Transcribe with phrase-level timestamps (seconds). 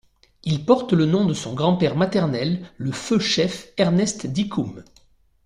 [0.45, 4.83] Il porte le nom de son grand père maternel, le feu chef Ernest Dikoum.